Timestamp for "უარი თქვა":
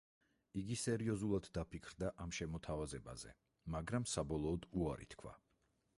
4.81-5.37